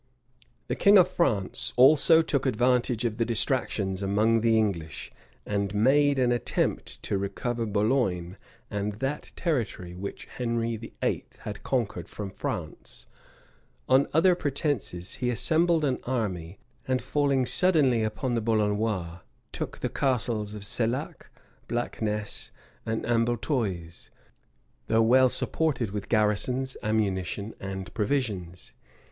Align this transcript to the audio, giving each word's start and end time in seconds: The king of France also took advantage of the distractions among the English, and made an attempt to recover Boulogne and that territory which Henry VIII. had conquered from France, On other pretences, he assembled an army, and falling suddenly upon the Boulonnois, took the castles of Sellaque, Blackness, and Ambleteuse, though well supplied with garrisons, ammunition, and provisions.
The 0.67 0.75
king 0.75 0.97
of 0.97 1.07
France 1.11 1.73
also 1.75 2.23
took 2.23 2.47
advantage 2.47 3.05
of 3.05 3.17
the 3.17 3.23
distractions 3.23 4.01
among 4.01 4.41
the 4.41 4.57
English, 4.57 5.11
and 5.45 5.75
made 5.75 6.17
an 6.17 6.31
attempt 6.31 7.03
to 7.03 7.19
recover 7.19 7.67
Boulogne 7.67 8.37
and 8.71 8.93
that 8.93 9.31
territory 9.35 9.93
which 9.93 10.25
Henry 10.25 10.75
VIII. 10.75 11.25
had 11.41 11.61
conquered 11.61 12.09
from 12.09 12.31
France, 12.31 13.05
On 13.87 14.07
other 14.11 14.33
pretences, 14.33 15.17
he 15.17 15.29
assembled 15.29 15.85
an 15.85 15.99
army, 16.05 16.57
and 16.87 16.99
falling 16.99 17.45
suddenly 17.45 18.01
upon 18.03 18.33
the 18.33 18.41
Boulonnois, 18.41 19.19
took 19.51 19.81
the 19.81 19.87
castles 19.89 20.55
of 20.55 20.65
Sellaque, 20.65 21.29
Blackness, 21.67 22.49
and 22.87 23.05
Ambleteuse, 23.05 24.09
though 24.87 25.03
well 25.03 25.29
supplied 25.29 25.91
with 25.91 26.09
garrisons, 26.09 26.75
ammunition, 26.81 27.53
and 27.59 27.93
provisions. 27.93 28.73